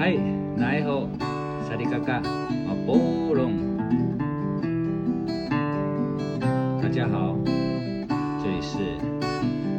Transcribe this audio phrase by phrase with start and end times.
[0.00, 1.06] 嗨，你好，
[1.68, 3.52] 萨利嘎嘎，马波隆，
[6.80, 7.36] 大家好，
[8.42, 8.78] 这里是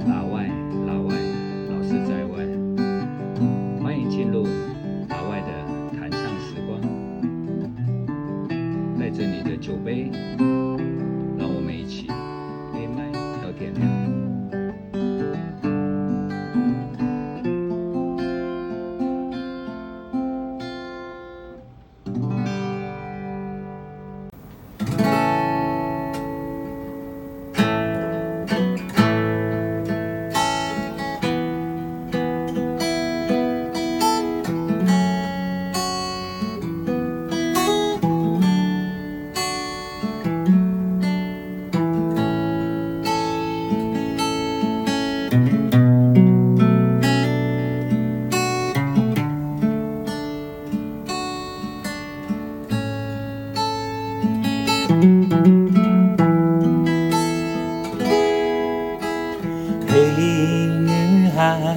[0.07, 0.47] 老外，
[0.85, 1.15] 老外，
[1.71, 2.45] 老师在外，
[3.81, 4.45] 欢迎进入
[5.09, 6.79] 老外的谈唱时光，
[8.99, 10.11] 带着你的酒杯，
[11.35, 12.05] 让我们一起
[59.91, 61.75] 黑，女孩，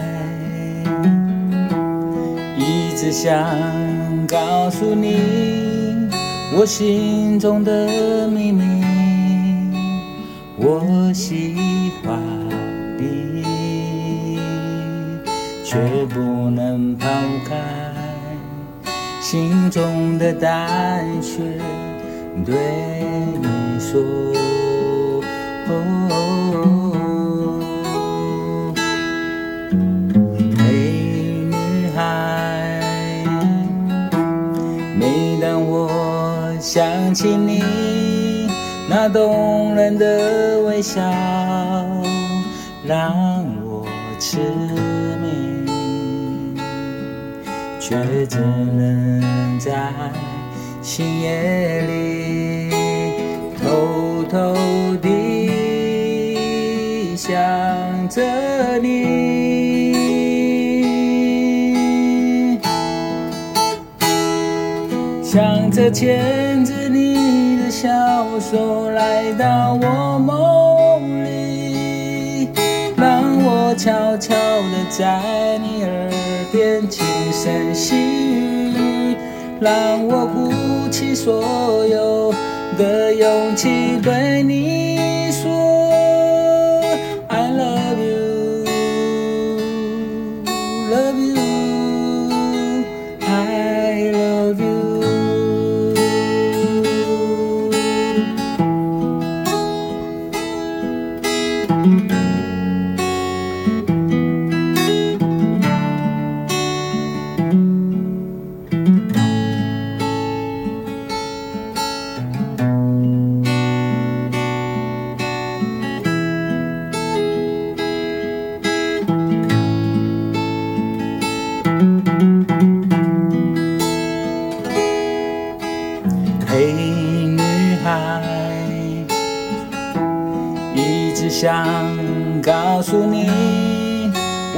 [2.56, 3.44] 一直想
[4.28, 6.08] 告诉你
[6.56, 8.62] 我心中的秘密。
[10.56, 12.16] 我喜欢
[12.96, 14.38] 你，
[15.64, 15.76] 却
[16.08, 16.20] 不
[16.50, 17.08] 能抛
[17.48, 17.56] 开
[19.20, 21.42] 心中的胆怯，
[22.46, 22.54] 对
[23.42, 24.43] 你说。
[36.64, 37.62] 想起你
[38.88, 41.02] 那动人的微笑，
[42.86, 43.14] 让
[43.66, 43.86] 我
[44.18, 44.38] 痴
[45.20, 45.66] 迷，
[47.78, 49.92] 却只能在
[50.82, 52.70] 深夜里
[53.62, 54.56] 偷偷
[55.02, 57.38] 地想
[58.08, 58.22] 着
[58.78, 59.92] 你。
[65.22, 66.53] 想着牵
[67.84, 72.48] 小手来到我梦里，
[72.96, 76.10] 让我悄悄地在你耳
[76.50, 79.14] 边轻声细语，
[79.60, 80.50] 让我鼓
[80.90, 82.32] 起所有
[82.78, 84.93] 的勇气对你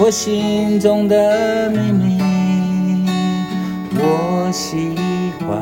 [0.07, 2.21] 我心中的秘密。
[3.99, 4.95] 我喜
[5.41, 5.59] 欢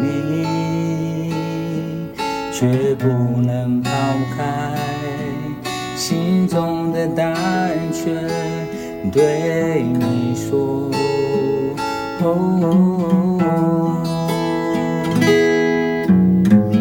[0.00, 1.34] 你，
[2.52, 3.90] 却不能抛
[4.36, 4.76] 开
[5.96, 7.34] 心中的胆
[7.92, 8.14] 怯，
[9.10, 10.88] 对你说。
[12.22, 14.00] 哦
[15.20, 16.06] 嘿，
[16.70, 16.78] 女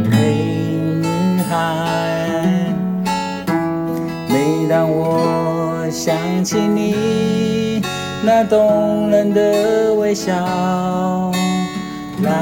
[1.49, 2.71] 孩，
[4.29, 5.22] 每当我
[5.93, 7.79] 想起你
[8.23, 10.33] 那动人的微笑，
[12.19, 12.33] 让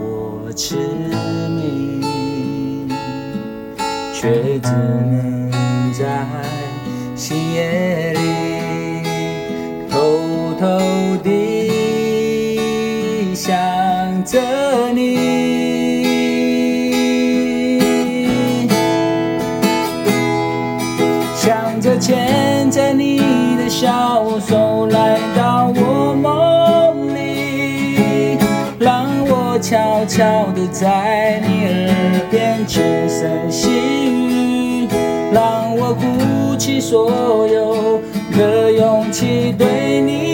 [0.00, 0.74] 我痴
[1.48, 2.02] 迷，
[4.12, 5.48] 却只能
[5.92, 6.04] 在
[7.14, 8.20] 深夜里
[9.88, 10.66] 偷偷
[11.22, 12.58] 地
[13.32, 13.54] 想
[14.24, 14.40] 着
[14.92, 15.38] 你。
[21.36, 22.16] 想着前
[23.80, 28.36] 小手来到我梦里，
[28.80, 34.88] 让我悄悄地在你耳边轻声细语，
[35.32, 38.00] 让我鼓起所有
[38.36, 40.27] 的勇气对你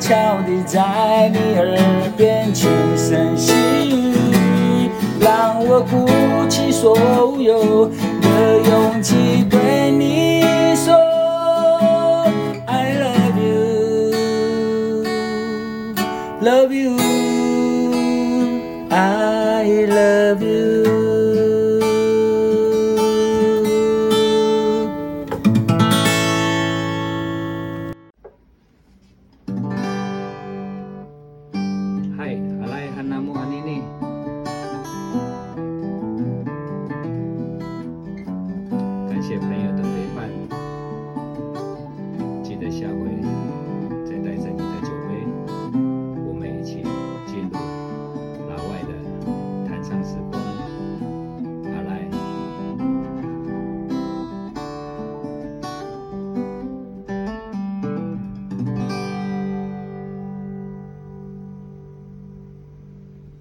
[0.00, 1.76] 悄地在你耳
[2.16, 3.52] 边轻声细
[3.86, 4.14] 语，
[5.20, 6.08] 让我鼓
[6.48, 6.96] 起所
[7.38, 7.90] 有
[8.22, 10.42] 的勇气对你
[10.74, 10.94] 说
[12.66, 13.38] ，I love
[16.40, 16.86] you，love you，I
[19.86, 20.09] love。
[39.20, 40.59] 谢谢朋友的陪伴，